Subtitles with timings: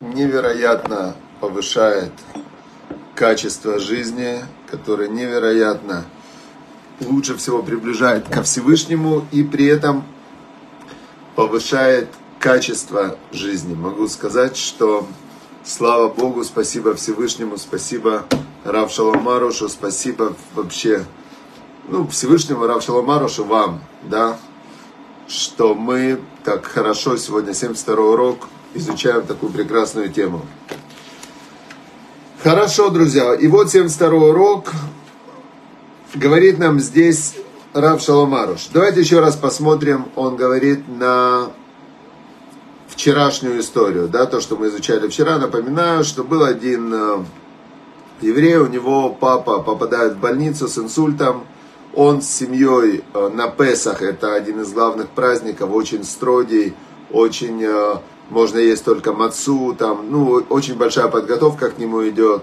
[0.00, 2.10] Невероятно повышает
[3.14, 6.04] качество жизни, которое невероятно
[7.00, 10.04] лучше всего приближает ко Всевышнему и при этом
[11.36, 12.08] повышает
[12.40, 13.74] качество жизни.
[13.74, 15.06] Могу сказать, что
[15.62, 18.24] слава Богу, спасибо Всевышнему, спасибо
[18.64, 21.04] Рав Шаломарушу, спасибо вообще
[21.88, 24.36] ну, Всевышнему Рав Шаломарушу вам, да,
[25.28, 30.42] что мы так хорошо сегодня 72 урок изучаем такую прекрасную тему.
[32.42, 34.72] Хорошо, друзья, и вот 72 урок
[36.14, 37.34] говорит нам здесь
[37.72, 38.68] Рав Шаломаруш.
[38.72, 41.50] Давайте еще раз посмотрим, он говорит на
[42.88, 45.38] вчерашнюю историю, да, то, что мы изучали вчера.
[45.38, 47.24] Напоминаю, что был один э,
[48.20, 51.46] еврей, у него папа попадает в больницу с инсультом,
[51.94, 56.74] он с семьей э, на Песах, это один из главных праздников, очень строгий,
[57.10, 57.96] очень э,
[58.30, 62.42] можно есть только мацу, там, ну, очень большая подготовка к нему идет.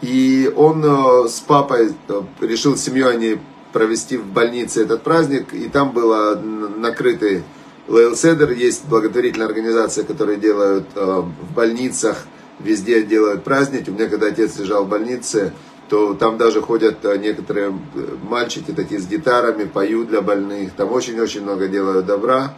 [0.00, 0.82] И он
[1.28, 1.92] с папой
[2.40, 3.38] решил с семьей они
[3.72, 7.44] провести в больнице этот праздник, и там было накрытый
[7.90, 12.18] Лейл Седер, есть благотворительная организация, которые делают э, в больницах,
[12.60, 13.88] везде делают праздник.
[13.88, 15.52] У меня, когда отец лежал в больнице,
[15.90, 20.92] то там даже ходят э, некоторые э, мальчики такие с гитарами, поют для больных, там
[20.92, 22.54] очень-очень много делают добра.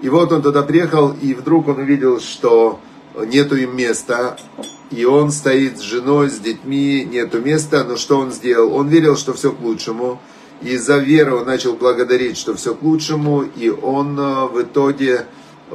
[0.00, 2.78] И вот он туда приехал, и вдруг он увидел, что
[3.26, 4.36] нету им места,
[4.92, 8.72] и он стоит с женой, с детьми, нету места, но что он сделал?
[8.72, 10.20] Он верил, что все к лучшему,
[10.62, 15.26] и за веру он начал благодарить, что все к лучшему, и он э, в итоге,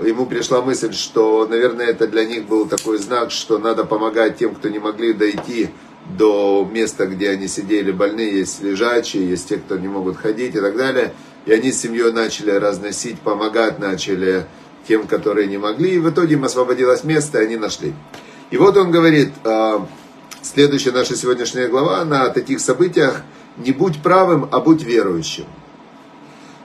[0.01, 4.55] ему пришла мысль, что, наверное, это для них был такой знак, что надо помогать тем,
[4.55, 5.71] кто не могли дойти
[6.17, 10.59] до места, где они сидели больные, есть лежачие, есть те, кто не могут ходить и
[10.59, 11.13] так далее.
[11.45, 14.45] И они с семьей начали разносить, помогать начали
[14.87, 15.95] тем, которые не могли.
[15.95, 17.93] И в итоге им освободилось место, и они нашли.
[18.51, 19.79] И вот он говорит, э,
[20.41, 23.21] следующая наша сегодняшняя глава на таких событиях–
[23.57, 25.45] не будь правым, а будь верующим.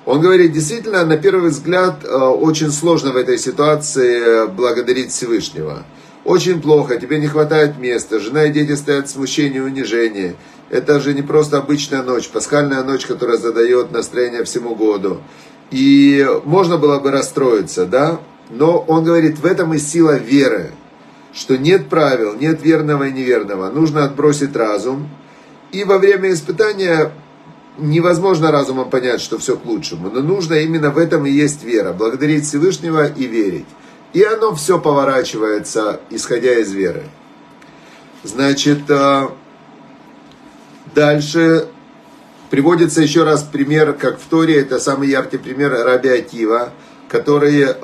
[0.06, 5.84] Он говорит, действительно, на первый взгляд, э, очень сложно в этой ситуации благодарить Всевышнего.
[6.24, 10.36] Очень плохо, тебе не хватает места, жена и дети стоят в смущении и унижении.
[10.68, 15.20] Это же не просто обычная ночь, пасхальная ночь, которая задает настроение всему году.
[15.70, 18.20] И можно было бы расстроиться, да?
[18.50, 20.72] Но он говорит, в этом и сила веры,
[21.32, 23.70] что нет правил, нет верного и неверного.
[23.70, 25.08] Нужно отбросить разум,
[25.72, 27.12] и во время испытания
[27.78, 31.92] невозможно разумом понять, что все к лучшему, но нужно именно в этом и есть вера,
[31.92, 33.66] благодарить Всевышнего и верить.
[34.12, 37.04] И оно все поворачивается, исходя из веры.
[38.24, 39.28] Значит, э,
[40.94, 41.68] дальше
[42.50, 46.72] приводится еще раз пример, как в Торе, это самый яркий пример Раби Атива,
[47.08, 47.74] который, э,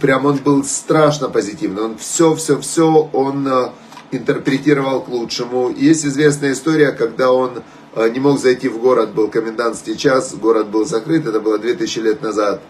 [0.00, 3.70] прям он был страшно позитивный, он все, все, все, он э,
[4.12, 5.70] интерпретировал к лучшему.
[5.70, 7.62] Есть известная история, когда он
[7.94, 12.22] не мог зайти в город, был комендантский час, город был закрыт, это было 2000 лет
[12.22, 12.62] назад.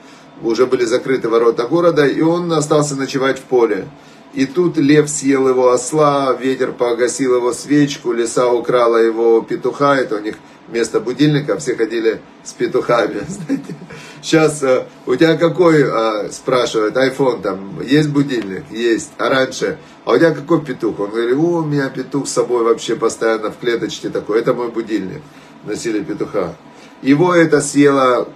[0.43, 3.87] Уже были закрыты ворота города, и он остался ночевать в поле.
[4.35, 10.17] И тут лев съел его осла, ветер погасил его свечку, лиса украла его петуха, это
[10.17, 10.37] у них
[10.69, 13.75] вместо будильника все ходили с петухами, знаете.
[14.23, 18.65] Сейчас э, у тебя какой, э, спрашивают, iPhone там, есть будильник?
[18.71, 19.13] Есть.
[19.19, 20.99] А раньше, а у тебя какой петух?
[21.01, 24.69] Он говорит, о, у меня петух с собой вообще постоянно в клеточке такой, это мой
[24.69, 25.21] будильник.
[25.65, 26.55] Носили петуха.
[27.03, 28.29] Его это съела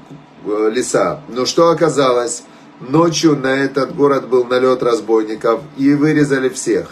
[0.47, 1.21] э, лиса.
[1.29, 2.43] Но что оказалось?
[2.81, 6.91] Ночью на этот город был налет разбойников и вырезали всех.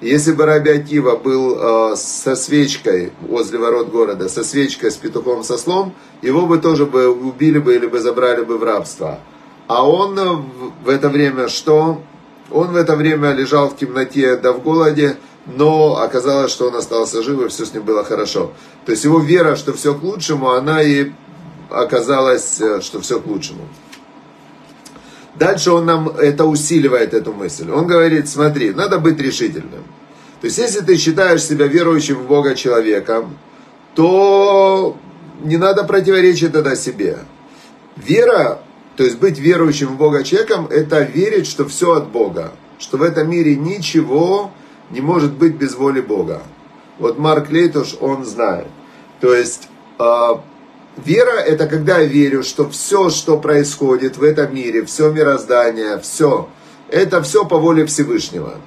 [0.00, 5.42] Если бы Раби Акива был э, со свечкой возле ворот города, со свечкой, с петухом,
[5.42, 9.18] со слом, его бы тоже бы убили бы или бы забрали бы в рабство.
[9.66, 10.42] А он э,
[10.84, 12.02] в это время что?
[12.50, 15.16] Он в это время лежал в темноте да в голоде,
[15.46, 18.52] но оказалось, что он остался жив, и все с ним было хорошо.
[18.84, 21.12] То есть его вера, что все к лучшему, она и
[21.82, 23.68] оказалась, э, что все к лучшему.
[25.34, 27.70] Дальше он нам это усиливает, эту мысль.
[27.70, 29.82] Он говорит, смотри, надо быть решительным.
[30.40, 33.36] То есть, если ты считаешь себя верующим в Бога человеком,
[33.94, 34.96] то
[35.42, 37.18] не надо противоречить тогда себе.
[37.96, 38.60] Вера,
[38.96, 42.52] то есть быть верующим в Бога человеком, это верить, что все от Бога.
[42.78, 44.50] Что в этом мире ничего
[44.90, 46.42] не может быть без воли Бога.
[46.98, 48.66] Вот Марк Лейтуш, он знает.
[49.20, 49.68] То есть,
[49.98, 50.42] а,
[50.96, 56.48] Вера– это когда я верю, что все, что происходит в этом мире, все мироздание, все,
[56.88, 58.60] это все по воле Всевышнего.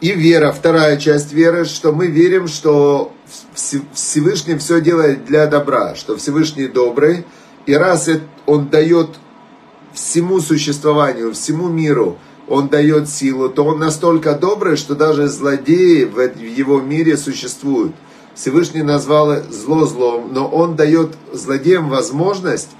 [0.00, 3.12] И вера, вторая часть веры, что мы верим, что
[3.92, 7.24] Всевышний все делает для добра, что Всевышний добрый,
[7.66, 8.08] и раз
[8.46, 9.10] он дает
[9.92, 12.18] всему существованию, всему миру
[12.48, 17.94] он дает силу, то он настолько добрый, что даже злодеи в его мире существуют.
[18.34, 22.70] Всевышний назвал зло злом, но он дает злодеям возможность,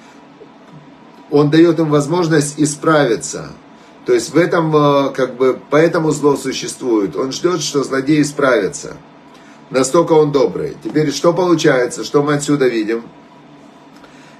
[1.30, 3.52] он дает им возможность исправиться.
[4.04, 7.16] То есть в этом, э, как бы, поэтому зло существует.
[7.16, 8.96] Он ждет, что злодеи исправятся.
[9.70, 10.76] Настолько он добрый.
[10.84, 13.04] Теперь что получается, что мы отсюда видим?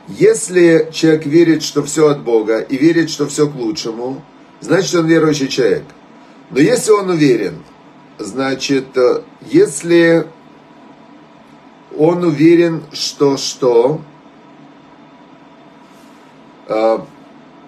[0.07, 4.23] Если человек верит, что все от Бога, и верит, что все к лучшему,
[4.61, 5.85] значит он верующий человек.
[6.51, 7.63] Но если он уверен,
[8.19, 10.27] значит, э, если
[11.99, 14.01] он уверен, что что,
[16.69, 16.99] э,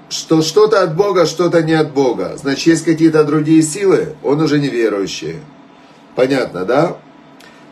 [0.09, 2.37] что что-то от Бога, что-то не от Бога.
[2.37, 5.37] Значит, есть какие-то другие силы, он уже не верующий.
[6.15, 6.97] Понятно, да?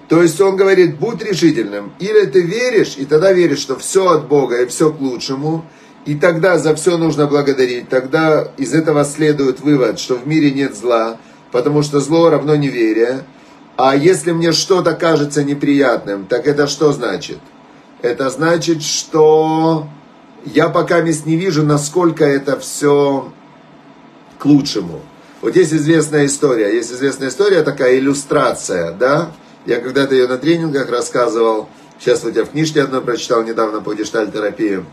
[0.08, 1.92] То есть он говорит, будь решительным.
[1.98, 5.64] Или ты веришь, и тогда веришь, что все от Бога и все к лучшему,
[6.04, 7.88] и тогда за все нужно благодарить.
[7.88, 11.18] Тогда из этого следует вывод, что в мире нет зла,
[11.50, 13.24] потому что зло равно неверие.
[13.76, 17.38] А если мне что-то кажется неприятным, так это что значит?
[18.02, 19.88] Это значит, что
[20.44, 23.32] я пока не вижу, насколько это все
[24.38, 25.00] к лучшему.
[25.40, 29.32] Вот есть известная история, есть известная история, такая иллюстрация, да,
[29.66, 31.68] я когда-то ее на тренингах рассказывал.
[31.98, 34.84] Сейчас вот я в книжке одной прочитал недавно по гештальтерапии.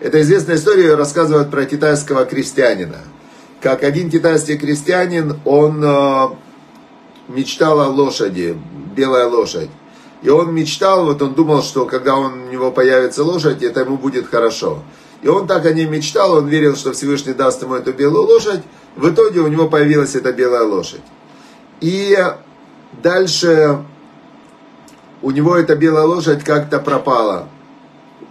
[0.00, 2.98] Это известная история, рассказывают про китайского крестьянина.
[3.60, 6.28] Как один китайский крестьянин, он э,
[7.28, 8.58] мечтал о лошади,
[8.96, 9.70] белая лошадь.
[10.22, 14.26] И он мечтал, вот он думал, что когда у него появится лошадь, это ему будет
[14.26, 14.82] хорошо.
[15.22, 18.62] И он так о ней мечтал, он верил, что Всевышний даст ему эту белую лошадь.
[18.96, 21.02] В итоге у него появилась эта белая лошадь.
[21.80, 22.16] И
[23.02, 23.84] дальше
[25.22, 27.48] у него эта белая лошадь как-то пропала.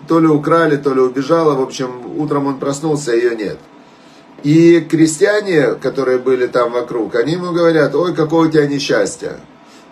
[0.08, 1.56] То ли украли, то ли убежала.
[1.56, 3.60] В общем, утром он проснулся, ее нет.
[4.44, 9.40] И крестьяне, которые были там вокруг, они ему говорят, ой, какое у тебя несчастье.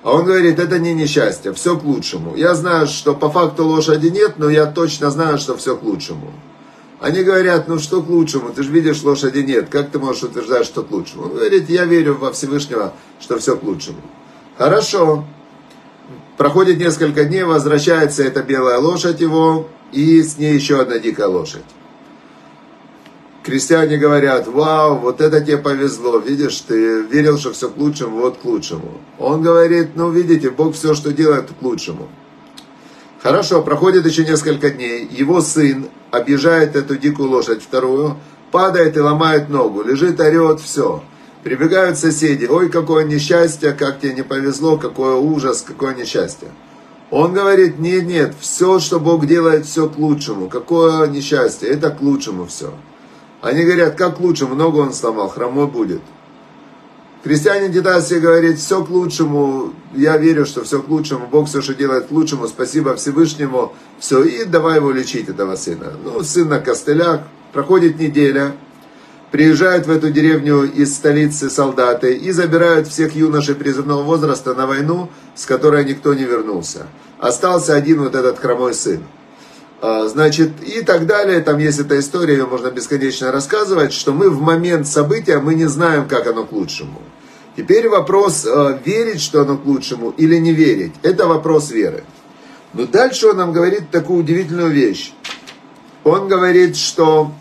[0.04, 2.36] А он говорит, это не несчастье, все к лучшему.
[2.36, 6.32] Я знаю, что по факту лошади нет, но я точно знаю, что все к лучшему.
[7.00, 10.66] Они говорят, ну что к лучшему, ты же видишь, лошади нет, как ты можешь утверждать,
[10.66, 11.24] что к лучшему?
[11.24, 14.00] Он говорит, я верю во Всевышнего, что все к лучшему.
[14.58, 15.26] Хорошо,
[16.38, 21.64] Проходит несколько дней, возвращается эта белая лошадь его, и с ней еще одна дикая лошадь.
[23.46, 28.40] Крестьяне говорят, вау, вот это тебе повезло, видишь, ты верил, что все к лучшему, вот
[28.40, 29.00] к лучшему.
[29.20, 32.10] Он говорит, ну видите, Бог все, что делает, к лучшему.
[33.22, 38.18] Хорошо, проходит еще несколько дней, его сын объезжает эту дикую лошадь вторую,
[38.50, 41.04] падает и ломает ногу, лежит, орет, все.
[41.44, 46.48] Прибегают соседи, ой, какое несчастье, как тебе не повезло, какой ужас, какое несчастье.
[47.12, 50.50] Он говорит, нет, нет, все, что Бог делает, все к лучшему.
[50.50, 52.74] Какое несчастье, это к лучшему все.
[53.46, 56.02] Они говорят, как к лучшему, ногу он сломал, хромой будет.
[57.24, 61.76] Христианин Дедасия говорит, все к лучшему, я верю, что все к лучшему, Бог все, что
[61.76, 65.94] делает к лучшему, спасибо Всевышнему, все, и давай его лечить, этого сына.
[66.04, 67.22] Ну, сын на костылях,
[67.54, 68.54] проходит неделя,
[69.30, 75.12] приезжают в эту деревню из столицы солдаты и забирают всех юношей призывного возраста на войну,
[75.36, 76.88] с которой никто не вернулся.
[77.20, 79.04] Остался один вот этот хромой сын.
[79.82, 84.30] А, значит, и так далее, там есть эта история, ее можно бесконечно рассказывать, что мы
[84.30, 87.02] в момент события, мы не знаем, как оно к лучшему.
[87.58, 92.04] Теперь вопрос, а, верить, что оно к лучшему или не верить, это вопрос веры.
[92.74, 95.14] Но дальше он нам говорит такую удивительную вещь.
[96.04, 97.32] Он говорит, что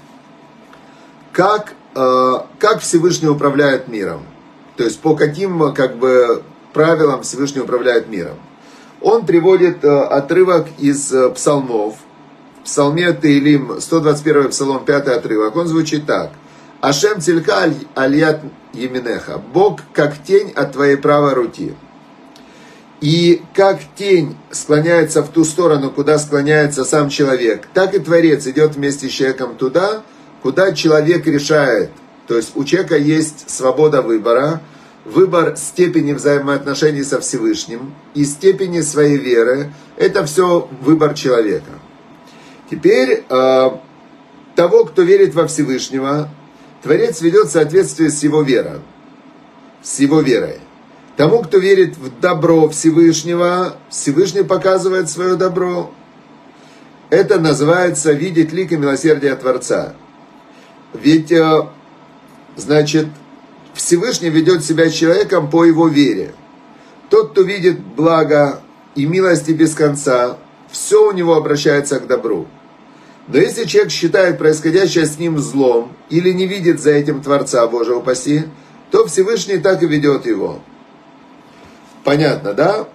[1.33, 4.25] как Э, как Всевышний управляет миром.
[4.77, 8.37] То есть по каким как бы, правилам Всевышний управляет миром.
[9.01, 11.95] Он приводит э, отрывок из э, псалмов.
[12.65, 15.55] Псалме Таилим, 121 псалом, 5 отрывок.
[15.57, 16.33] Он звучит так.
[16.81, 18.41] Ашем тилька альят
[18.73, 19.39] еминеха.
[19.39, 21.75] Бог как тень от твоей правой руки.
[23.01, 28.77] И как тень склоняется в ту сторону, куда склоняется сам человек, так и Творец идет
[28.77, 30.03] вместе с человеком туда,
[30.43, 31.91] куда человек решает,
[32.27, 34.63] то есть у человека есть свобода выбора,
[35.05, 41.73] выбор степени взаимоотношений со Всевышним и степени своей веры, это все выбор человека.
[42.71, 43.71] Теперь э,
[44.55, 46.31] того, кто верит во Всевышнего,
[46.83, 48.81] Творец ведет в соответствии с его верой,
[49.83, 50.61] с его верой.
[51.17, 55.93] Тому, кто верит в добро Всевышнего, Всевышний показывает свое добро.
[57.11, 59.95] Это называется видеть лик и милосердие Творца.
[60.93, 61.69] Ведь, э,
[62.57, 63.07] значит,
[63.75, 66.35] Всевышний ведет себя человеком по его вере.
[67.11, 68.61] Тот, кто видит благо
[68.95, 70.39] и милости без конца,
[70.71, 72.49] все у него обращается к добру.
[73.29, 78.01] Но если человек считает происходящее с ним злом или не видит за этим Творца Божьего
[78.01, 78.45] упаси,
[78.91, 80.61] то Всевышний так и ведет его.
[82.05, 82.87] Понятно, да?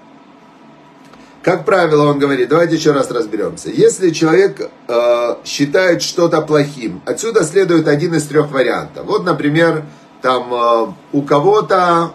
[1.42, 3.70] Как правило, он говорит, давайте еще раз разберемся.
[3.70, 9.06] Если человек э, считает что-то плохим, отсюда следует один из трех вариантов.
[9.06, 9.86] Вот, например,
[10.22, 12.12] там э, у кого-то,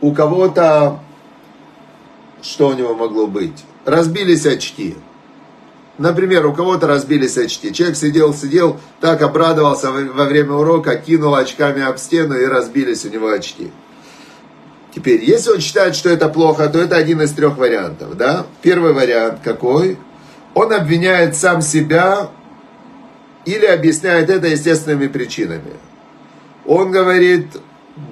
[0.00, 1.00] у кого-то,
[2.42, 3.64] что у него могло быть?
[3.86, 4.96] Разбились очки.
[5.98, 7.72] Например, у кого-то разбились очки.
[7.72, 13.08] Человек сидел, сидел, так обрадовался во время урока, кинул очками об стену и разбились у
[13.08, 13.70] него очки.
[14.94, 18.16] Теперь, если он считает, что это плохо, то это один из трех вариантов.
[18.16, 18.46] Да?
[18.62, 19.98] Первый вариант какой?
[20.54, 22.30] Он обвиняет сам себя
[23.44, 25.74] или объясняет это естественными причинами.
[26.66, 27.48] Он говорит,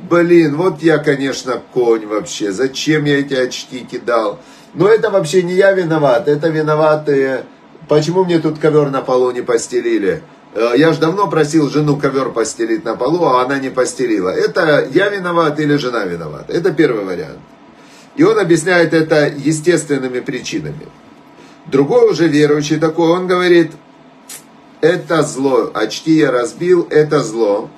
[0.09, 4.41] блин, вот я, конечно, конь вообще, зачем я эти очки кидал?
[4.75, 7.45] Но это вообще не я виноват, это виноватые
[7.89, 10.23] Почему мне тут ковер на полу не постелили?
[10.55, 14.31] Э, я же давно просил жену ковер постелить на полу, а она не постелила.
[14.31, 16.53] Это я виноват или жена виновата?
[16.53, 17.39] Это первый вариант.
[18.17, 20.87] И он объясняет это естественными причинами.
[21.67, 23.73] Другой уже верующий такой, он говорит,
[24.81, 27.71] это зло, очки я разбил, это зло.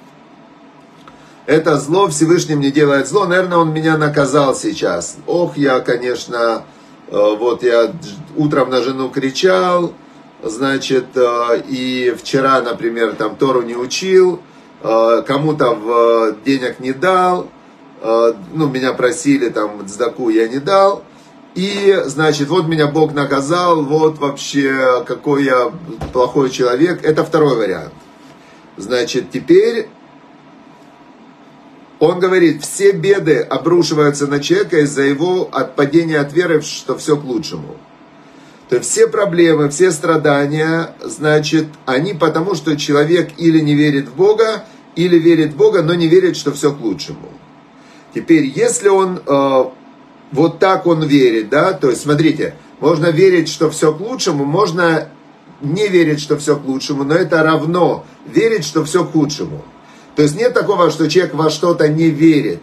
[1.46, 5.16] Это зло, Всевышний мне делает зло, наверное, он меня наказал сейчас.
[5.26, 6.64] Ох, я, конечно,
[7.10, 7.92] вот я
[8.36, 9.92] утром на жену кричал,
[10.42, 14.40] значит, э, и вчера, например, там Тору не учил,
[14.82, 17.48] э, кому-то денег не дал,
[18.02, 21.02] ну, меня просили, там, цдаку я не дал,
[21.56, 25.72] и, значит, вот меня Бог наказал, вот вообще, какой я
[26.12, 27.02] плохой человек.
[27.02, 27.94] Это второй вариант.
[28.76, 29.88] Значит, теперь
[31.98, 37.24] он говорит, все беды обрушиваются на человека из-за его отпадения от веры, что все к
[37.24, 37.76] лучшему.
[38.68, 44.16] То есть все проблемы, все страдания, значит, они потому, что человек или не верит в
[44.16, 44.64] Бога,
[44.96, 47.30] или верит в Бога, но не верит, что все к лучшему.
[48.14, 49.64] Теперь, если он э,
[50.32, 55.08] вот так он верит, да, то есть, смотрите, можно верить, что все к лучшему, можно
[55.60, 59.64] не верить, что все к лучшему, но это равно верить, что все к худшему.
[60.16, 62.60] То есть нет такого, что человек во что-то не верит.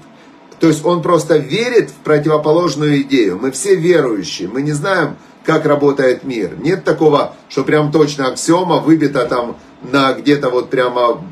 [0.60, 3.38] То есть он просто верит в противоположную идею.
[3.40, 6.58] Мы все верующие, мы не знаем, как работает мир.
[6.58, 11.24] Нет такого, что прям точно аксиома выбита там на где-то вот прямо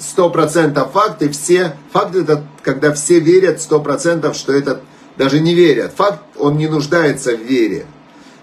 [0.00, 1.30] 100% факты.
[1.30, 4.82] Все факты это когда все верят 100%, что это
[5.16, 5.92] даже не верят.
[5.96, 7.86] Факт, он не нуждается в вере.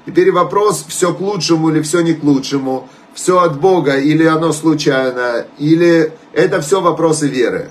[0.05, 4.53] Теперь вопрос, все к лучшему или все не к лучшему все от Бога, или оно
[4.53, 7.69] случайно, или это все вопросы веры.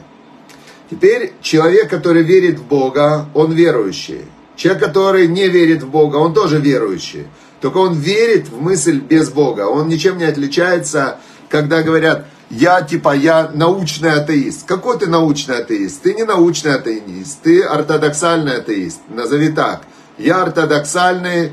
[0.90, 4.22] Теперь человек, который верит в Бога, он верующий.
[4.56, 7.26] Человек, который не верит в Бога, он тоже верующий.
[7.60, 9.62] Только он верит в мысль без Бога.
[9.62, 14.66] Он ничем не отличается, когда говорят, я типа, я научный атеист.
[14.66, 16.02] Какой ты научный атеист?
[16.02, 19.00] Ты не научный атеист, ты ортодоксальный атеист.
[19.08, 19.82] Назови так.
[20.16, 21.52] Я ортодоксальный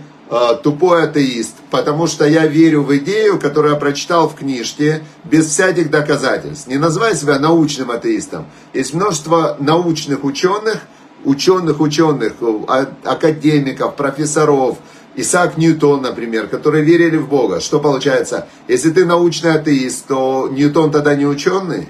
[0.63, 5.91] тупой атеист, потому что я верю в идею, которую я прочитал в книжке, без всяких
[5.91, 6.67] доказательств.
[6.67, 8.45] Не называй себя научным атеистом.
[8.73, 10.79] Есть множество научных ученых,
[11.25, 12.33] ученых, ученых,
[12.67, 14.77] а, академиков, профессоров,
[15.15, 17.59] Исаак Ньютон, например, которые верили в Бога.
[17.59, 18.47] Что получается?
[18.69, 21.89] Если ты научный атеист, то Ньютон тогда не ученый?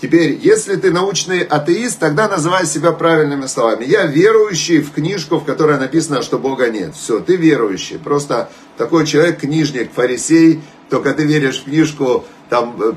[0.00, 3.84] Теперь, если ты научный атеист, тогда называй себя правильными словами.
[3.84, 6.94] Я верующий в книжку, в которой написано, что Бога нет.
[6.94, 7.98] Все, ты верующий.
[7.98, 12.92] Просто такой человек, книжник, фарисей, только ты веришь в книжку, там, э,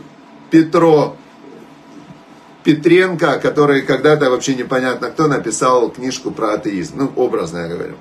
[0.51, 1.15] Петро,
[2.63, 6.97] Петренко, который когда-то вообще непонятно кто написал книжку про атеизм.
[6.97, 7.95] Ну, образно я говорю.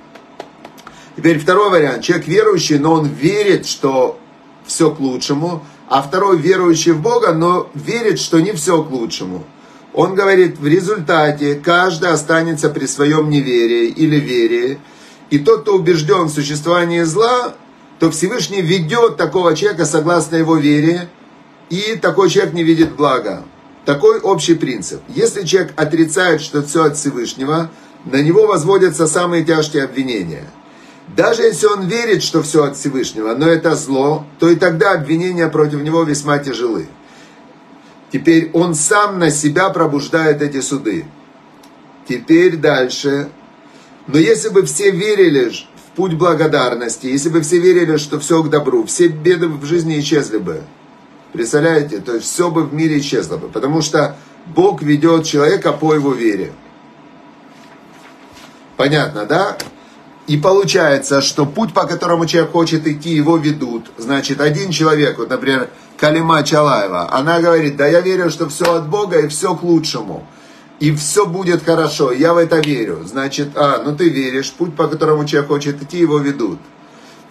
[1.17, 2.03] Теперь второй вариант.
[2.03, 4.19] Человек верующий, но он верит, что
[4.65, 9.43] все к лучшему, а второй верующий в Бога, но верит, что не все к лучшему.
[9.93, 14.79] Он говорит, в результате каждый останется при своем неверии или вере.
[15.31, 17.55] И тот, кто убежден в существовании зла,
[17.99, 21.09] то Всевышний ведет такого человека согласно его вере,
[21.69, 23.43] и такой человек не видит блага.
[23.83, 25.01] Такой общий принцип.
[25.09, 27.69] Если человек отрицает, что все от Всевышнего,
[28.05, 30.49] на него возводятся самые тяжкие обвинения–
[31.15, 35.47] даже если он верит, что все от Всевышнего, но это зло, то и тогда обвинения
[35.47, 36.87] против него весьма тяжелы.
[38.11, 41.05] Теперь он сам на себя пробуждает эти суды.
[42.07, 43.29] Теперь дальше.
[44.07, 48.49] Но если бы все верили в путь благодарности, если бы все верили, что все к
[48.49, 50.61] добру, все беды в жизни исчезли бы.
[51.33, 51.99] Представляете?
[51.99, 53.47] То есть все бы в мире исчезло бы.
[53.47, 56.51] Потому что Бог ведет человека по его вере.
[58.75, 59.57] Понятно, да?
[60.27, 63.87] И получается, что путь, по которому человек хочет идти, его ведут.
[63.97, 68.87] Значит, один человек, вот, например, Калима Чалаева, она говорит, да я верю, что все от
[68.87, 70.25] Бога и все к лучшему.
[70.79, 73.03] И все будет хорошо, я в это верю.
[73.05, 76.59] Значит, а, ну ты веришь, путь, по которому человек хочет идти, его ведут.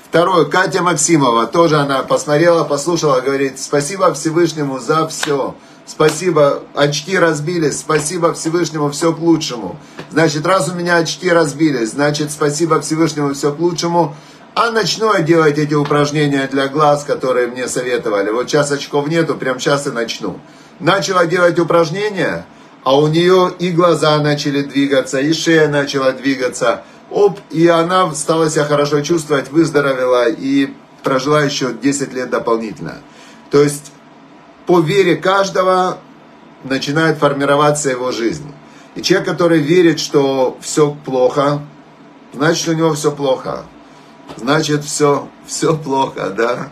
[0.09, 5.55] Второе, Катя Максимова, тоже она посмотрела, послушала, говорит, спасибо Всевышнему за все.
[5.91, 9.77] Спасибо, очки разбились, спасибо Всевышнему, все к лучшему.
[10.13, 14.15] Значит, раз у меня очки разбились, значит, спасибо Всевышнему, все к лучшему.
[14.55, 18.31] А начну я делать эти упражнения для глаз, которые мне советовали.
[18.31, 20.39] Вот сейчас очков нету, прям сейчас и начну.
[20.79, 22.47] Начала делать упражнения,
[22.85, 26.85] а у нее и глаза начали двигаться, и шея начала двигаться.
[27.11, 32.99] Оп, и она стала себя хорошо чувствовать, выздоровела и прожила еще 10 лет дополнительно.
[33.51, 33.91] То есть
[34.71, 35.99] по вере каждого
[36.63, 38.47] начинает формироваться его жизнь.
[38.95, 41.61] И человек, который верит, что все плохо,
[42.33, 43.65] значит, у него все плохо.
[44.37, 46.69] Значит, все, все плохо, да.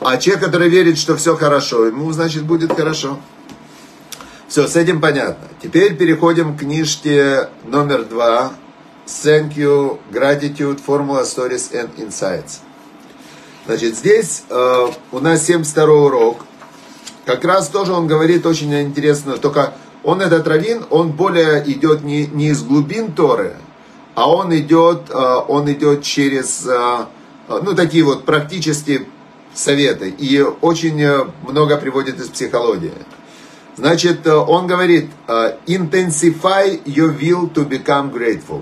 [0.00, 3.18] А человек, который верит, что все хорошо, ему, значит, будет хорошо.
[4.46, 5.48] Все, с этим понятно.
[5.62, 8.52] Теперь переходим к книжке номер два.
[9.06, 12.60] Thank you, gratitude, formula, stories and insights.
[13.64, 16.44] Значит, здесь э, у нас 72 урок.
[17.24, 22.26] Как раз тоже он говорит очень интересно, только он этот раввин, он более идет не,
[22.26, 23.54] не из глубин Торы,
[24.14, 25.14] а он идет, э,
[25.48, 27.04] он идет через, э,
[27.48, 29.06] ну, такие вот практические
[29.54, 30.08] советы.
[30.10, 32.92] И очень э, много приводит из психологии.
[33.76, 35.08] Значит, он говорит,
[35.66, 38.60] intensify your will to become grateful.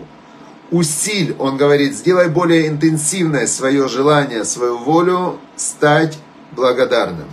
[0.71, 6.17] Усиль, он говорит, сделай более интенсивное свое желание, свою волю стать
[6.53, 7.27] благодарным.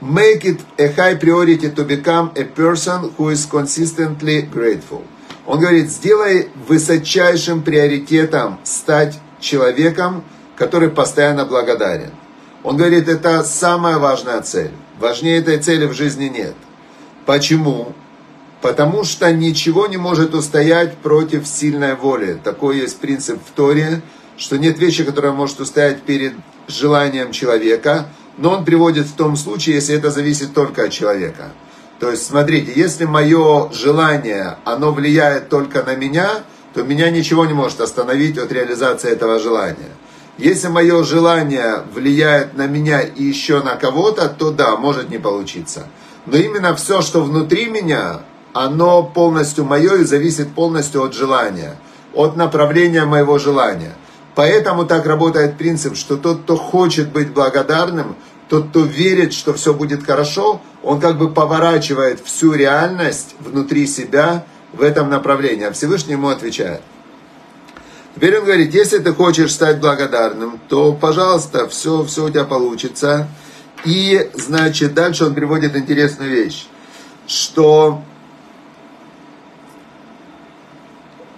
[0.00, 5.02] Make it a high priority to become a person who is consistently grateful.
[5.44, 10.22] Он говорит, сделай высочайшим приоритетом стать человеком,
[10.56, 12.12] который постоянно благодарен.
[12.62, 14.70] Он говорит, это самая важная цель.
[15.00, 16.54] Важнее этой цели в жизни нет.
[17.26, 17.94] Почему?
[18.60, 22.38] Потому что ничего не может устоять против сильной воли.
[22.44, 24.02] Такой есть принцип в Торе,
[24.36, 26.34] что нет вещи, которая может устоять перед
[26.68, 28.06] желанием человека–
[28.38, 31.50] но он приводит в том случае, если это зависит только от человека.
[32.00, 37.52] То есть, смотрите, если мое желание, оно влияет только на меня, то меня ничего не
[37.52, 39.90] может остановить от реализации этого желания.
[40.38, 45.88] Если мое желание влияет на меня и еще на кого-то, то да, может не получиться.
[46.26, 48.20] Но именно все, что внутри меня,
[48.52, 51.76] оно полностью мое и зависит полностью от желания,
[52.14, 53.94] от направления моего желания.
[54.38, 58.14] Поэтому так работает принцип, что тот, кто хочет быть благодарным,
[58.48, 64.44] тот, кто верит, что все будет хорошо, он как бы поворачивает всю реальность внутри себя
[64.72, 65.64] в этом направлении.
[65.66, 66.82] А Всевышний ему отвечает.
[68.14, 73.26] Теперь он говорит, если ты хочешь стать благодарным, то, пожалуйста, все, все у тебя получится.
[73.84, 76.68] И, значит, дальше он приводит интересную вещь,
[77.26, 78.04] что,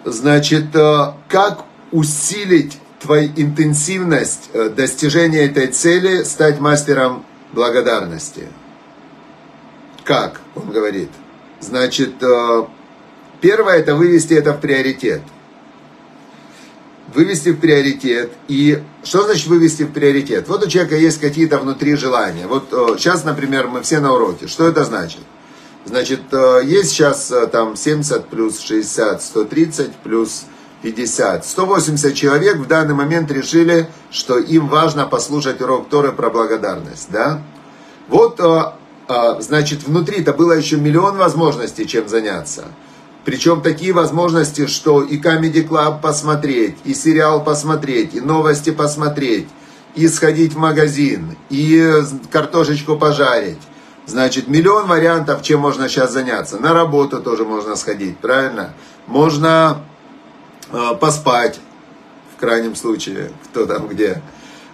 [0.04, 8.46] значит, э, как усилить твою интенсивность э, достижения этой цели стать мастером благодарности.
[10.04, 10.40] Как?
[10.54, 11.08] Он говорит.
[11.60, 12.64] Значит, э,
[13.40, 15.22] первое это вывести это в приоритет.
[17.14, 18.32] Вывести в приоритет.
[18.48, 20.46] И что значит вывести в приоритет?
[20.48, 22.46] Вот у человека есть какие-то внутри желания.
[22.46, 24.46] Вот сейчас, э, например, мы все на уроке.
[24.46, 25.22] Что это значит?
[25.86, 26.20] Значит,
[26.62, 30.44] есть сейчас там 70 плюс 60, 130 плюс
[30.82, 31.44] 50.
[31.44, 37.08] 180 человек в данный момент решили, что им важно послушать урок Торы про благодарность.
[37.10, 37.42] Да?
[38.08, 38.76] Вот, а,
[39.08, 42.64] а, значит, внутри-то было еще миллион возможностей, чем заняться.
[43.24, 49.48] Причем такие возможности, что и Comedy Club посмотреть, и сериал посмотреть, и новости посмотреть,
[49.94, 53.58] и сходить в магазин, и картошечку пожарить.
[54.06, 56.58] Значит, миллион вариантов, чем можно сейчас заняться.
[56.58, 58.72] На работу тоже можно сходить, правильно?
[59.06, 59.84] Можно
[61.00, 61.61] поспать,
[62.37, 64.22] в крайнем случае, кто там где.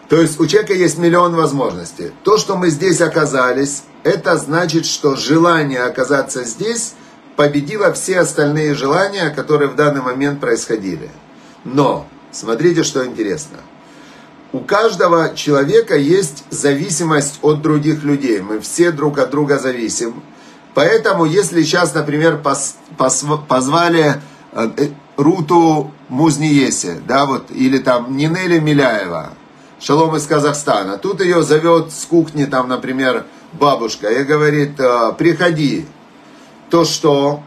[0.08, 2.12] То есть у человека есть миллион возможностей.
[2.22, 6.94] То, что мы здесь оказались, это значит, что желание оказаться здесь
[7.34, 11.10] победило все остальные желания, которые в данный момент происходили.
[11.64, 13.58] Но, смотрите, что интересно.
[14.52, 18.40] У каждого человека есть зависимость от других людей.
[18.40, 20.22] Мы все друг от друга зависим.
[20.72, 22.40] Поэтому, если сейчас, например,
[23.48, 24.68] позвали э,
[25.16, 29.32] Руту Музниесе, да, вот, или там Нинели Миляева,
[29.80, 30.98] шалом из Казахстана.
[30.98, 35.86] Тут ее зовет с кухни, там, например, бабушка, и говорит, «А, приходи.
[36.70, 37.42] То что?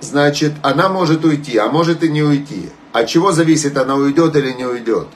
[0.00, 2.70] Значит, она может уйти, а может и не уйти.
[2.92, 5.08] От чего зависит, она уйдет или не уйдет?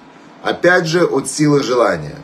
[0.43, 2.17] Опять же, от силы желания.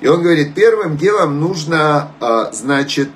[0.00, 3.08] И он говорит, первым делом нужно, а, значит,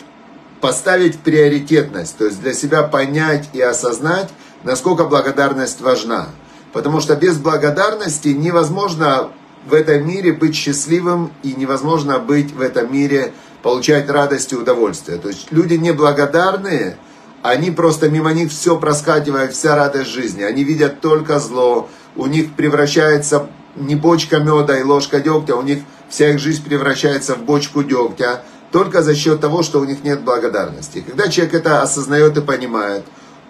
[0.61, 4.31] поставить приоритетность, то есть для себя понять и осознать,
[4.65, 6.29] насколько благодарность важна.
[6.73, 9.31] Потому что без благодарности невозможно
[9.67, 15.19] в этом мире быть счастливым и невозможно быть в этом мире получать радость и удовольствие.
[15.19, 16.99] То есть люди неблагодарные,
[17.43, 20.43] они просто мимо них все проскакивает, вся радость жизни.
[20.43, 25.81] Они видят только зло, у них превращается не бочка меда и ложка дегтя, у них
[26.09, 28.43] вся их жизнь превращается в бочку дегтя,
[28.73, 31.05] только за счет того, что у них нет благодарности.
[31.07, 33.05] Когда человек это осознает и понимает,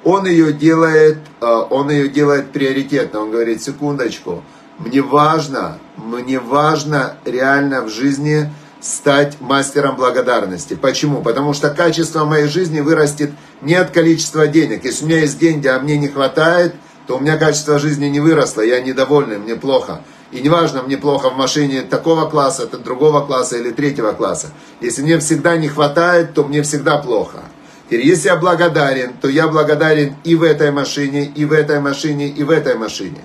[0.06, 3.22] он ее делает, э, он ее делает приоритетно.
[3.22, 4.44] Он говорит, секундочку,
[4.78, 8.48] мне важно, мне важно реально в жизни
[8.80, 10.74] стать мастером благодарности.
[10.74, 11.22] Почему?
[11.22, 14.84] Потому что качество моей жизни вырастет не от количества денег.
[14.84, 16.76] Если у меня есть деньги, а мне не хватает,
[17.08, 20.02] то у меня качество жизни не выросло, я недовольный, мне плохо.
[20.30, 24.52] И неважно, мне плохо в машине такого класса, другого класса или третьего класса.
[24.80, 27.40] Если мне всегда не хватает, то мне всегда плохо.
[27.86, 32.28] Теперь, если я благодарен, то я благодарен и в этой машине, и в этой машине,
[32.28, 33.20] и в этой машине.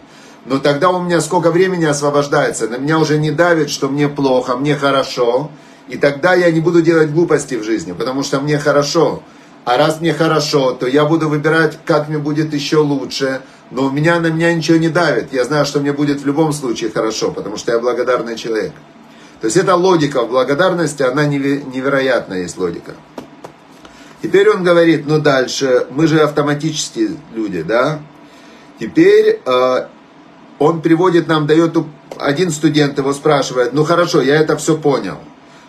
[0.46, 4.56] Но тогда у меня сколько времени освобождается, на меня уже не давит, что мне плохо,
[4.56, 5.50] мне хорошо.
[5.88, 9.24] И тогда я не буду делать глупости в жизни, потому что мне хорошо.
[9.66, 13.92] А раз мне хорошо, то я буду выбирать, как мне будет еще лучше, но у
[13.92, 15.34] меня на меня ничего не давит.
[15.34, 18.74] Я знаю, что мне будет в любом случае хорошо, потому что я благодарный человек.
[19.40, 22.94] То есть эта логика в благодарности, она невероятная есть логика.
[24.22, 28.00] Теперь он говорит, ну дальше, мы же автоматические люди, да?
[28.80, 29.88] Теперь э,
[30.60, 31.76] он приводит нам, дает,
[32.20, 35.18] один студент его спрашивает, ну хорошо, я это все понял.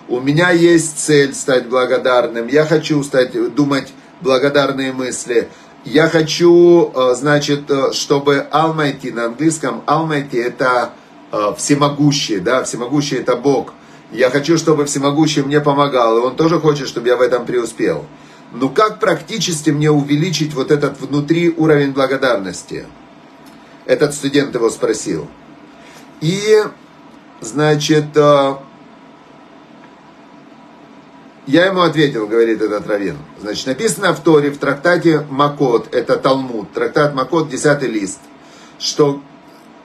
[0.08, 3.88] У меня есть цель стать благодарным, я хочу стать, думать
[4.20, 5.48] благодарные мысли.
[5.84, 10.92] Я хочу, э, значит, э, чтобы Almighty на английском, Almighty это
[11.32, 13.72] э, всемогущий, да, всемогущий это Бог.
[14.12, 18.04] Я хочу, чтобы всемогущий мне помогал, и он тоже хочет, чтобы я в этом преуспел.
[18.52, 22.86] Но как практически мне увеличить вот этот внутри уровень благодарности?
[23.86, 25.26] Этот студент его спросил.
[26.20, 26.62] И,
[27.40, 28.14] значит,
[31.46, 33.16] я ему ответил, говорит этот раввин.
[33.40, 38.20] Значит, написано в Торе, в трактате Макот, это Талмуд, трактат Макот, 10 лист,
[38.78, 39.20] что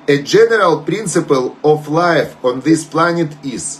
[0.07, 3.79] a general principle of life on this planet is.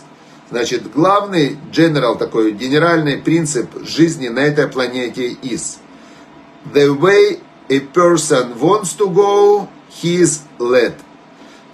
[0.50, 5.78] Значит, главный general, такой генеральный принцип жизни на этой планете is.
[6.72, 10.94] The way a person wants to go, he is led.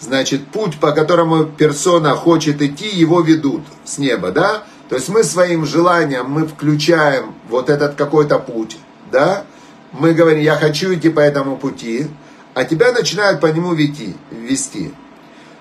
[0.01, 4.65] Значит, путь, по которому персона хочет идти, его ведут с неба, да?
[4.89, 8.77] То есть мы своим желанием, мы включаем вот этот какой-то путь,
[9.11, 9.45] да,
[9.93, 12.09] мы говорим, я хочу идти по этому пути,
[12.53, 14.15] а тебя начинают по нему вести.
[14.31, 14.93] вести.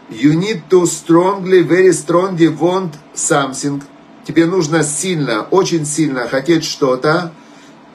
[0.10, 3.82] You need to strongly, very strongly want something.
[4.26, 7.32] Тебе нужно сильно, очень сильно хотеть что-то,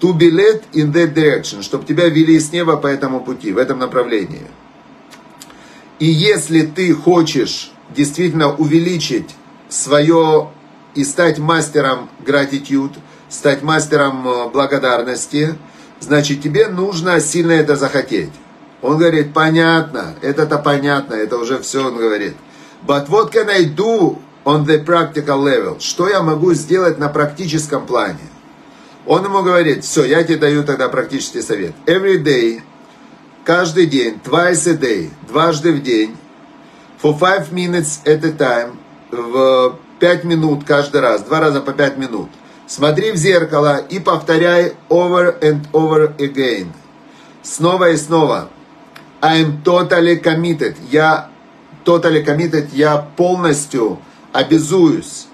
[0.01, 3.59] to be led in that direction, чтобы тебя вели с неба по этому пути, в
[3.59, 4.47] этом направлении.
[5.99, 9.35] И если ты хочешь действительно увеличить
[9.69, 10.51] свое
[10.95, 12.97] и стать мастером gratitude,
[13.29, 15.55] стать мастером э, благодарности,
[16.01, 18.33] значит, тебе нужно сильно это захотеть.
[18.83, 22.37] Он говорит, понятно, это-то понятно, это уже все он говорит.
[22.87, 25.81] But what can I do on the practical level?
[25.81, 28.21] Что я могу сделать на практическом плане?
[29.07, 31.73] Он ему говорит, все, я тебе даю тогда практический совет.
[31.87, 32.61] Every day,
[33.45, 36.17] каждый день, twice a day, дважды в день,
[37.03, 38.77] for five minutes at a time,
[39.11, 42.29] в 5 минут каждый раз, два раза по 5 минут.
[42.67, 46.69] Смотри в зеркало и повторяй over and over again.
[47.43, 48.51] Снова и снова.
[49.21, 50.77] I'm totally committed.
[50.91, 51.31] Я
[51.85, 52.69] totally committed.
[52.73, 53.99] Я полностью
[54.33, 55.27] обязуюсь.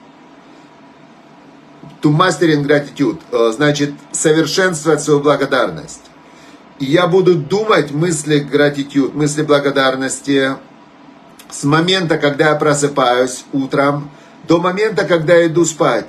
[2.02, 3.20] To mastering gratitude.
[3.32, 6.02] Э, значит, совершенствовать свою благодарность.
[6.78, 10.56] И я буду думать мысли gratitude, мысли благодарности
[11.50, 14.10] с момента, когда я просыпаюсь утром,
[14.48, 16.08] до момента, когда я иду спать.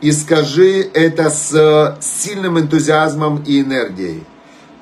[0.00, 4.24] И скажи это с сильным энтузиазмом и энергией.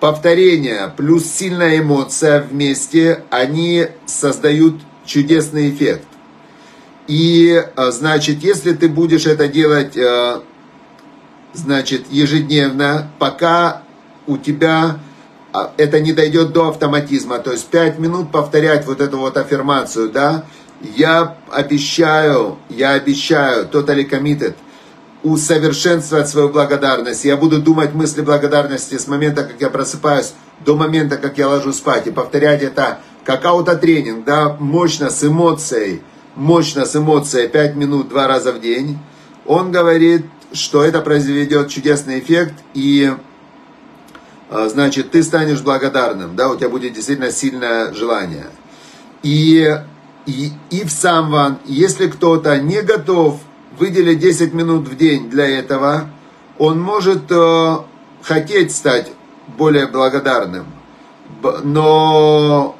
[0.00, 6.06] Повторение плюс сильная эмоция вместе, они создают чудесный эффект.
[7.08, 10.40] И, э, значит, если ты будешь это делать, э,
[11.52, 13.82] значит, ежедневно, пока
[14.26, 15.00] у тебя
[15.52, 20.10] а, это не дойдет до автоматизма, то есть 5 минут повторять вот эту вот аффирмацию,
[20.10, 20.44] да,
[20.80, 24.54] я обещаю, я обещаю, totally committed,
[25.22, 27.24] усовершенствовать свою благодарность.
[27.24, 31.76] Я буду думать мысли благодарности с момента, как я просыпаюсь, до момента, как я ложусь
[31.76, 32.06] спать.
[32.06, 36.02] И повторять это как аутотренинг, да, мощно, с эмоцией,
[36.34, 38.98] мощно с эмоцией, 5 минут, два раза в день.
[39.44, 43.12] Он говорит, что это произведет чудесный эффект, и
[44.50, 48.46] а, значит, ты станешь благодарным, да, у тебя будет действительно сильное желание.
[49.22, 49.76] И,
[50.26, 53.40] и, и в самван, если кто-то не готов
[53.78, 56.10] выделить 10 минут в день для этого,
[56.58, 57.76] он может э,
[58.22, 59.10] хотеть стать
[59.56, 60.66] более благодарным,
[61.62, 62.76] но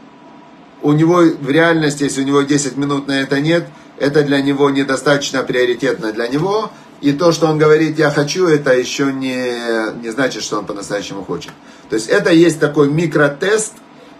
[0.82, 3.66] у него в реальности, если у него 10 минут на это нет,
[3.98, 8.76] это для него недостаточно приоритетно для него, и то, что он говорит «я хочу», это
[8.76, 11.52] еще не, не значит, что он по-настоящему хочет.
[11.88, 13.74] То есть это есть такой микротест,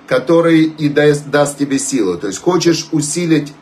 [0.07, 2.17] который и даст, даст тебе силу.
[2.17, 3.53] То есть хочешь усилить,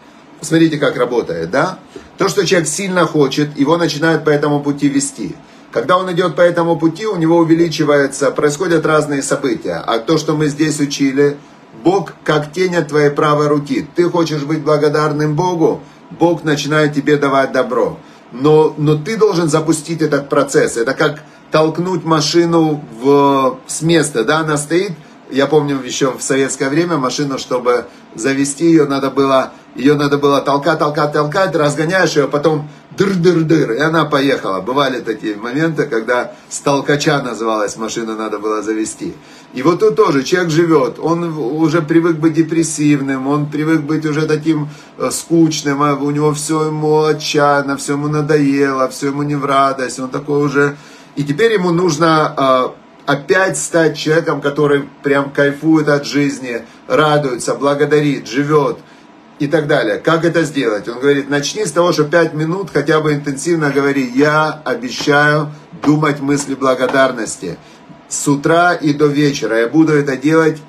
[0.40, 1.78] смотрите, как работает, да?
[2.18, 5.36] То, что человек сильно хочет, его начинают по этому пути вести.
[5.72, 9.82] Когда он идет по этому пути, у него увеличивается, происходят разные события.
[9.86, 11.36] А то, что мы здесь учили,
[11.84, 13.86] Бог как тень от твоей правой руки.
[13.94, 17.98] Ты хочешь быть благодарным Богу, Бог начинает тебе давать добро
[18.32, 20.76] но, но ты должен запустить этот процесс.
[20.76, 24.92] Это как толкнуть машину в, с места, да, она стоит,
[25.30, 30.40] я помню еще в советское время машину, чтобы завести ее, надо было, ее надо было
[30.40, 34.60] толкать, толкать, толкать, разгоняешь ее, потом дыр-дыр-дыр, и она поехала.
[34.60, 39.14] Бывали такие моменты, когда с толкача называлась машина, надо было завести.
[39.54, 44.26] И вот тут тоже человек живет, он уже привык быть депрессивным, он привык быть уже
[44.26, 49.34] таким э, скучным, а у него все ему отчаянно, все ему надоело, все ему не
[49.34, 50.76] в радость, он такой уже...
[51.16, 58.26] И теперь ему нужно э, опять стать человеком, который прям кайфует от жизни, радуется, благодарит,
[58.26, 58.78] живет
[59.38, 59.98] и так далее.
[59.98, 60.88] Как это сделать?
[60.88, 66.20] Он говорит, начни с того, что пять минут хотя бы интенсивно говори, я обещаю думать
[66.20, 67.58] мысли благодарности.
[68.08, 70.60] С утра и до вечера я буду это делать.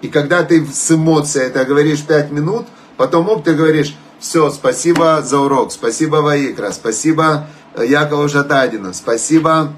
[0.00, 2.66] И когда ты с эмоцией это говоришь пять минут,
[2.96, 9.72] потом оп, ты говоришь, все, спасибо за урок, спасибо Ваикра, спасибо э, Якову Шатадину, спасибо,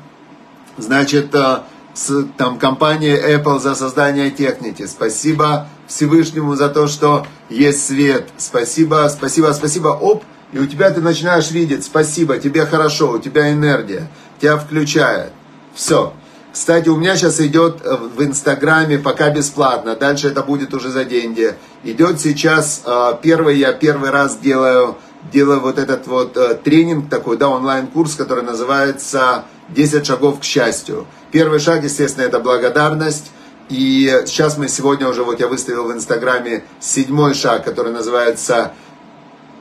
[0.79, 1.61] значит, э,
[1.97, 8.29] с, там, компании Apple за создание техники, спасибо Всевышнему за то, что есть свет.
[8.37, 9.89] Спасибо, спасибо, спасибо.
[9.89, 14.09] Оп, и у тебя ты начинаешь видеть, спасибо, тебе хорошо, у тебя энергия,
[14.41, 15.33] тебя включает.
[15.75, 16.13] Все.
[16.53, 21.05] Кстати, у меня сейчас идет э, в Инстаграме пока бесплатно, дальше это будет уже за
[21.05, 21.55] деньги.
[21.85, 24.97] Идет сейчас э, первый, я первый раз делаю,
[25.33, 31.07] делаю вот этот вот э, тренинг такой, да, онлайн-курс, который называется «10 шагов к счастью».
[31.37, 33.31] Первый шаг, естественно, это благодарность.
[33.69, 38.73] И сейчас мы сегодня уже, вот я выставил в Инстаграме седьмой шаг, который называется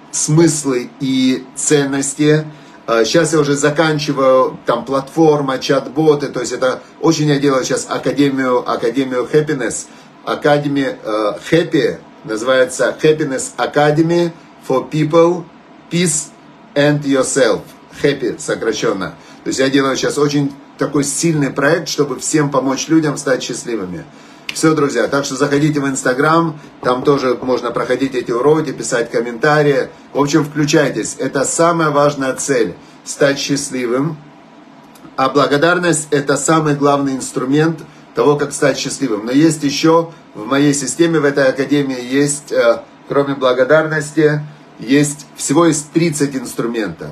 [0.10, 2.46] «Смыслы и ценности».
[2.88, 7.88] Сейчас а, я уже заканчиваю, там, платформа, чат-боты, то есть это очень я делаю сейчас
[7.90, 9.88] Академию, Академию Happiness,
[10.24, 14.32] Academy uh, Happy, называется Happiness Academy
[14.66, 15.44] for People,
[15.92, 16.30] Peace
[16.74, 17.64] and Yourself,
[18.02, 19.16] Happy сокращенно.
[19.44, 24.06] То есть я делаю сейчас очень такой сильный проект, чтобы всем помочь людям стать счастливыми.
[24.54, 29.90] Все, друзья, так что заходите в Инстаграм, там тоже можно проходить эти уроки, писать комментарии.
[30.14, 31.18] В общем, включайтесь.
[31.20, 34.18] Это самая важная цель– стать счастливым.
[35.18, 37.82] А благодарность– это самый главный инструмент
[38.16, 39.26] того, как стать счастливым.
[39.26, 44.42] Но есть еще в моей системе, в этой академии есть, э, кроме благодарности,
[44.80, 47.12] есть всего есть 30 инструментов.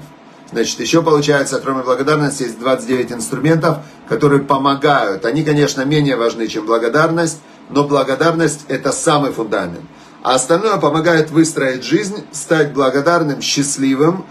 [0.54, 5.26] Значит, еще получается, кроме благодарности, есть 29 инструментов, которые помогают.
[5.26, 7.40] Они, конечно, менее важны, чем благодарность,
[7.72, 9.82] но благодарность– это самый фундамент.
[10.22, 14.26] А остальное помогает выстроить жизнь, стать благодарным, счастливым.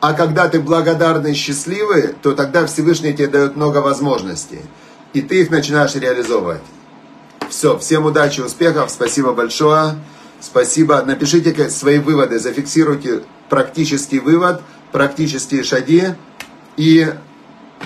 [0.00, 4.60] А когда ты благодарный счастливый, то тогда Всевышний тебе дает много возможностей.
[5.14, 6.60] И ты их начинаешь реализовывать.
[7.48, 9.94] Все, всем удачи, успехов, спасибо большое.
[10.42, 11.02] Спасибо.
[11.06, 14.60] Напишите свои выводы, зафиксируйте практический вывод–
[14.94, 16.04] практические шаги
[16.76, 17.12] и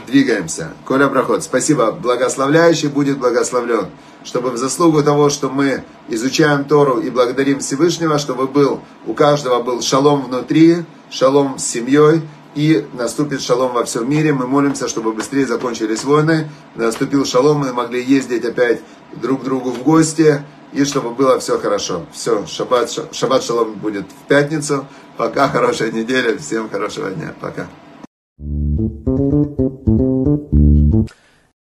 [0.07, 0.75] двигаемся.
[0.85, 1.91] Коля Проход, спасибо.
[1.91, 3.87] Благословляющий будет благословлен.
[4.25, 9.63] Чтобы в заслугу того, что мы изучаем Тору и благодарим Всевышнего, чтобы был, у каждого
[9.63, 12.21] был шалом внутри, шалом с семьей,
[12.55, 14.35] и наступит шалом во всем мире.
[14.35, 18.83] Мы молимся, чтобы быстрее закончились войны, наступил шалом, мы могли ездить опять
[19.15, 20.43] друг к другу в гости,
[20.75, 22.05] и чтобы было все хорошо.
[22.13, 24.87] Все, шаббат, шаббат шалом будет в пятницу.
[25.19, 27.67] Пока, хорошая неделя, всем хорошего дня, пока.